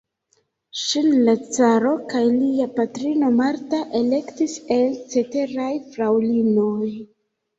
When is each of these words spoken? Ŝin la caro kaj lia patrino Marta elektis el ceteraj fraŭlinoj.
Ŝin 0.83 1.09
la 1.25 1.33
caro 1.57 1.89
kaj 2.13 2.21
lia 2.37 2.65
patrino 2.79 3.29
Marta 3.35 3.81
elektis 4.01 4.57
el 4.79 4.97
ceteraj 5.13 5.69
fraŭlinoj. 5.93 6.91